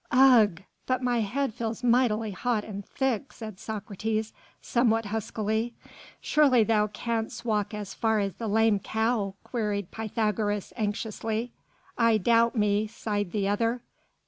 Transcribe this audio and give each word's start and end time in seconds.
"Ugh! 0.09 0.63
but 0.87 1.03
my 1.03 1.19
head 1.19 1.53
feels 1.53 1.83
mightily 1.83 2.31
hot 2.31 2.63
and 2.63 2.83
thick," 2.83 3.31
said 3.31 3.59
Socrates, 3.59 4.33
somewhat 4.59 5.05
huskily. 5.05 5.75
"Surely 6.19 6.63
thou 6.63 6.87
canst 6.87 7.45
walk 7.45 7.71
as 7.75 7.93
far 7.93 8.17
as 8.19 8.33
the 8.37 8.47
'Lame 8.47 8.79
Cow'?" 8.79 9.35
queried 9.43 9.91
Pythagoras, 9.91 10.73
anxiously. 10.75 11.51
"I 11.99 12.17
doubt 12.17 12.55
me," 12.55 12.87
sighed 12.87 13.31
the 13.31 13.47
other. 13.47 13.83